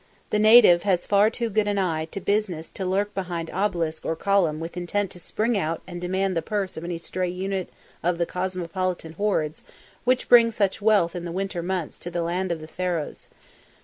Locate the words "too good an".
1.29-1.77